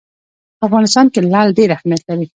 په 0.57 0.63
افغانستان 0.67 1.05
کې 1.13 1.19
لعل 1.29 1.49
ډېر 1.57 1.69
اهمیت 1.77 2.01
لري. 2.09 2.27